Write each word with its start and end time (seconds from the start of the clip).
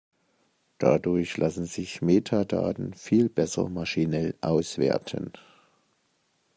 Dadurch 0.79 1.37
lassen 1.37 1.65
sich 1.67 2.01
Metadaten 2.01 2.95
viel 2.95 3.29
besser 3.29 3.69
maschinell 3.69 4.33
auswerten. 4.41 5.29